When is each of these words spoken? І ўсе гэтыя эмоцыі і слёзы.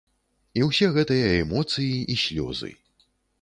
І 0.61 0.61
ўсе 0.67 0.87
гэтыя 0.95 1.27
эмоцыі 1.43 1.93
і 2.15 2.17
слёзы. 2.23 2.73